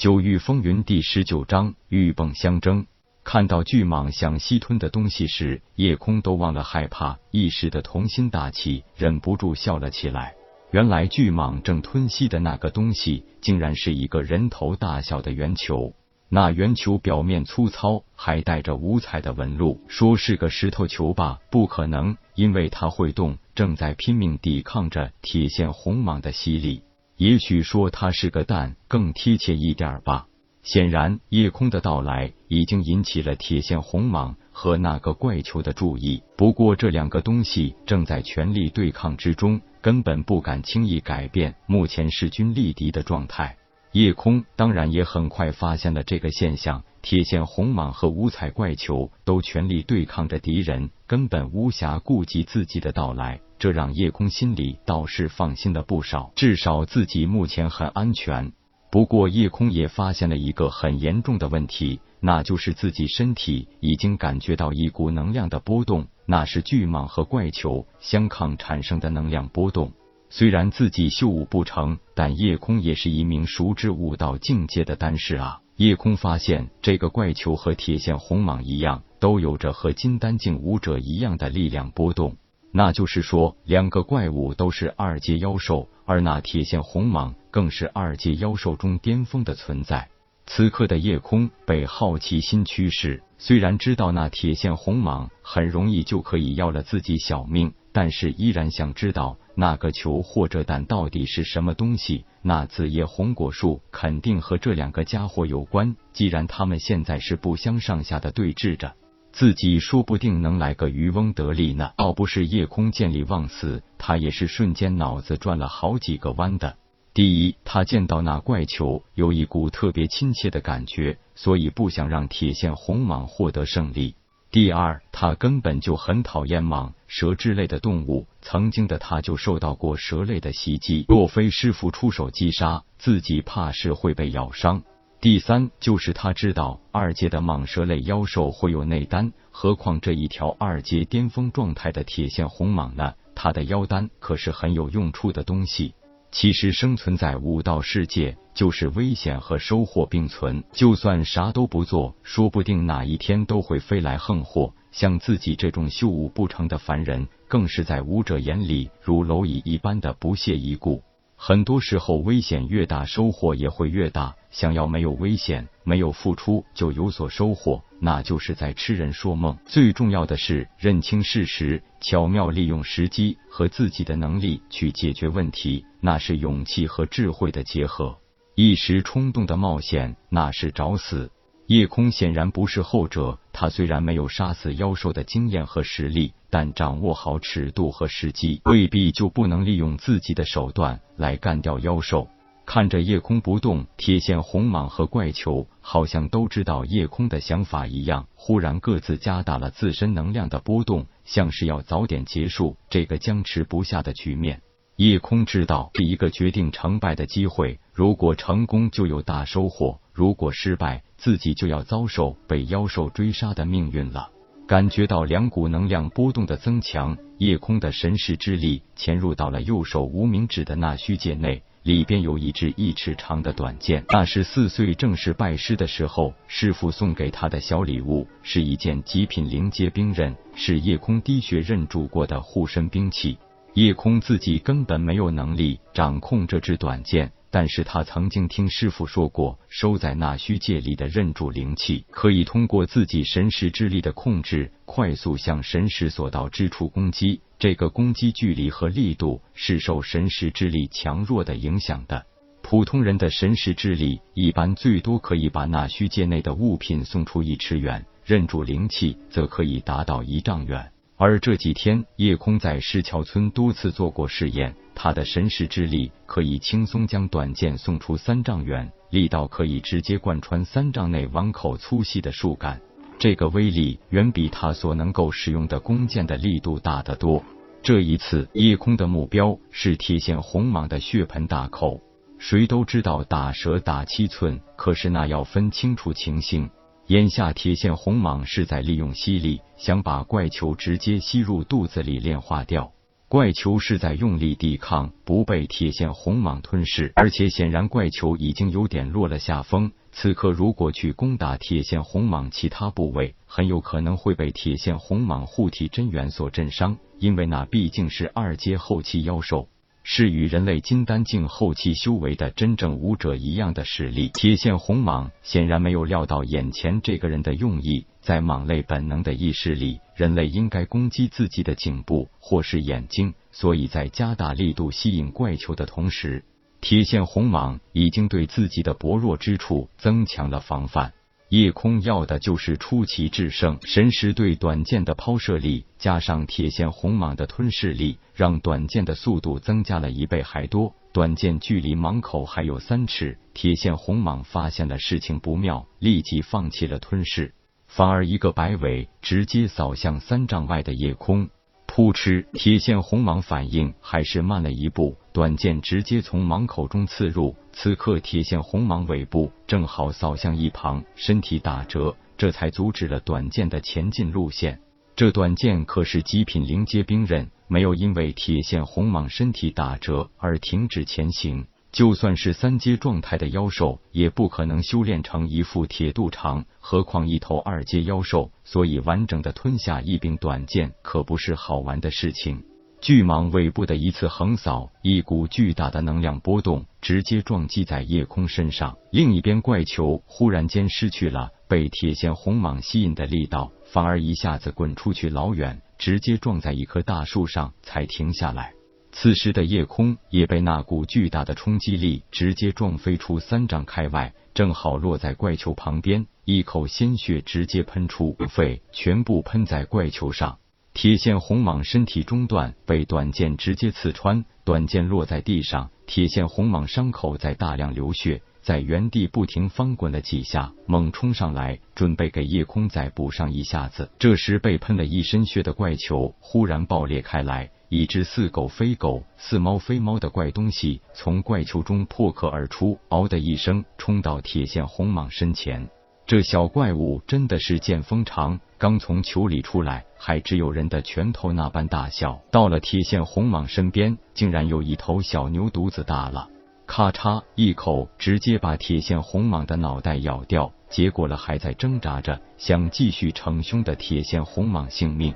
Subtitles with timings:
[0.00, 2.86] 九域风云第十九章鹬蚌相争。
[3.22, 10.34] 看到巨蟒想吸吞的东西时，夜空都忘了害怕，一时的童心大起，忍不住笑了起来。
[10.70, 15.92] 原来巨蟒正吞吸的那个东西，竟然是一个人头大小的圆球。
[16.30, 19.82] 那圆球表面粗糙，还带着五彩的纹路。
[19.86, 26.84] 说是个石头球吧，不可能，因为它会动，正在拼命抵抗着铁线红蟒的吸力。
[27.20, 30.26] 也许说它是个蛋，更贴切一点吧。
[30.62, 36.22] 显然，夜空的到来已经引起了铁线红蟒和那个怪球的注意。
[36.34, 43.58] 不过，这两个东西正在全力对抗之中，根本不敢轻易改变目前势均力敌的状态。
[43.92, 53.40] 夜空当然也很快发现了这个现象：铁线红蟒和五彩怪球都全力对抗着敌人，根本无暇顾及自己的到来。
[53.58, 58.52] 这让夜空心里倒是放心了不少，至少自己目前很安全。
[58.92, 69.92] 不过，夜空也发现了一个很严重的问题，那就是自己身体已经感觉到一股能量的波动，那是巨蟒和怪球相抗产生的能量波动。
[70.32, 75.60] 虽然自己修武不成，但夜空也是一名熟知武道境界的丹师啊。
[75.76, 82.36] 夜空发现，这个怪球和铁线红蟒一样，都有着和金丹境武者一样的力量波动。
[82.70, 90.08] 那就是说，两个怪物都是二阶妖兽，而那铁线红蟒更是二阶妖兽中巅峰的存在。
[90.46, 102.24] 此刻的夜空被好奇心驱使，虽然知道那铁线红蟒很容易就可以要了自己小命，但是依然想知道那个球或者蛋到底是什么东西。
[102.42, 108.94] 那紫叶红果树肯定和这两个家伙有关，既然他们现在是不相上下的对峙着。
[109.32, 111.92] 自己说不定能来个渔翁得利呢。
[111.98, 116.76] 要不是夜空见利忘死，他也是瞬间脑子转了好几个弯的。
[117.12, 124.14] 第一，他见到那怪球有一股特别亲切的感觉，所以不想让铁线红蟒获得胜利。
[124.52, 134.82] 第二，他根本就很讨厌蟒蛇之类的动物，曾经的他就受到过蛇类的袭击，若非师傅出手击杀，自己怕是会被咬伤。
[135.20, 143.14] 第三就是他知道二阶的蟒蛇类妖兽会有内丹，何况这一条二阶巅峰状态的铁线红蟒呢？
[143.36, 145.94] 他的妖丹可是很有用处的东西。
[146.32, 150.62] 其实生存在武道世界，就是危险和收获并存。
[150.72, 154.72] 就算啥都不做，说不定哪一天都会飞来横祸。
[154.92, 161.02] 像自己这种修武不成的凡人，更是在武者眼里如蝼蚁一般的不屑一顾。
[161.42, 164.36] 很多时候，危险越大，收获也会越大。
[164.50, 169.56] 想要没有危险、没有付出就有所收获，那就是在痴人说梦。
[169.64, 178.18] 最重要的是认清事实，巧妙利用时机和自己的能力去解决问题，那是勇气和智慧的结合。
[178.54, 181.30] 一时冲动的冒险，那是找死。
[181.70, 192.26] 夜空显然不是后者，他虽然没有杀死妖兽的经验和实力，但掌握好尺度和时机，未必就不能利用自己的手段来干掉妖兽。
[192.66, 204.60] 看着夜空不动，铁线红蟒和怪球好像都知道夜空的想法一样，忽然各自加大了自身能量的波动，像是要早点结束这个僵持不下的局面。
[204.96, 214.30] 夜空知道是一个决定成败的机会，如果成功就有大收获，如果失败，自己就要遭受被妖兽追杀的命运了。
[214.66, 233.36] 感觉到两股能量波动的增强，夜空的神识之力潜入到了右手无名指的那虚界内，里边有一支一尺长的短剑，那是四岁正式拜师的时候师傅送给他的小礼物，是一件极品灵阶兵刃，是夜空滴血认主过的护身兵器。
[233.74, 247.40] 夜空自己根本没有能力掌控这支短剑，但是他曾经听师傅说过，收在那虚界里的认主灵气，可以通过自己神识之力的控制，快速向神识所到之处攻击。
[247.58, 252.24] 这个攻击距离和力度是受神识之力强弱的影响的。
[252.62, 260.92] 普通人的神识之力一般最多可以把那虚界内的物品送出一尺远，认主灵气则可以达到一丈远。
[261.16, 272.78] 而这几天，夜空在石桥村多次做过试验，他的神识之力可以轻松将短剑送出三丈远，力道可以直接贯穿三丈内碗口粗细的树干，
[273.18, 277.42] 这个威力远比他所能够使用的弓箭的力度大得多。
[277.82, 282.02] 这一次，夜空的目标是铁线红蟒的血盆大口。
[282.38, 286.68] 谁都知道打蛇打七寸，可是那要分清楚情形。
[287.06, 292.92] 眼下铁线红蟒是在利用吸力，想把怪球直接吸入肚子里炼化掉。
[293.30, 299.92] 怪球是在用力抵抗，不被铁线红蟒吞噬，而且显然怪球已经有点落了下风。
[300.10, 309.68] 此刻如果去攻打铁线红蟒其他部位，很有可能会被铁线红蟒护体真元所震伤，因为那毕竟是二阶后期妖兽。
[310.02, 314.28] 是与人类金丹境后期修为的真正武者一样的实力。
[314.34, 326.44] 铁线红蟒显然没有料到眼前这个人的用意，在蟒类本能的意识里，人类应该攻击自己的颈部或是眼睛，所以在加大力度吸引怪球的同时，
[326.80, 331.12] 铁线红蟒已经对自己的薄弱之处增强了防范。
[331.48, 340.94] 夜空要的就是出奇制胜，神识对短剑的抛射力，加上铁线红蟒的吞噬力，让短剑的速度增加了一倍还多。
[341.12, 347.52] 短剑距离蟒口还有三尺，铁线红蟒发现了事情不妙，立即放弃了吞噬，
[347.90, 351.50] 反而一个摆尾，直接扫向三丈外的夜空。
[351.86, 352.46] 扑哧！
[352.52, 357.56] 铁线红蟒反应还是慢了一步，短剑直接从蟒口中刺入。
[357.72, 364.80] 此刻，铁线红蟒尾部正好扫向一旁，身体打折，这才阻止了短剑的前进路线。
[365.16, 371.66] 这短剑可是极品灵阶兵刃，没有因为铁线红蟒身体打折而停止前行。
[371.92, 378.52] 就算是三阶状态的妖兽，也不可能修炼成一副铁肚肠，何况一头二阶妖兽。
[378.64, 382.62] 所以，完整的吞下一柄短剑，可不是好玩的事情。
[383.00, 388.96] 巨蟒尾部的一次横扫，一股巨大的能量波动直接撞击在夜空身上。
[389.10, 398.74] 另一边，怪球忽然间失去了被铁线红蟒吸引的力道，反而一下子滚出去老远，直接撞在一棵大树上才停下来。
[399.12, 410.58] 此时的夜空也被那股巨大的冲击力直接撞飞出三丈开外，正好落在怪球旁边，一口鲜血直接喷出，肺全部喷在怪球上。
[410.92, 424.10] 铁线红蟒身体中段被短剑直接刺穿，短剑落在地上，铁线红蟒伤口在大量流血，在原地不停翻滚了几下，猛冲上来准备给夜空再补上一下子。
[424.18, 427.70] 这时被喷了一身血的怪球忽然爆裂开来。
[427.90, 435.88] 一只似狗非狗、似猫非猫的怪东西从怪球中破壳而出，嗷的一声冲到铁线红蟒身前。
[436.24, 446.48] 这小怪物真的是见风长，刚从球里出来还只有人的拳头那般大小，到了铁线红蟒身边，竟然有一头小牛犊子大了。
[446.86, 455.34] 咔嚓一口，直接把铁线红蟒的脑袋咬掉，结果了还在挣扎着想继续逞凶的铁线红蟒性命。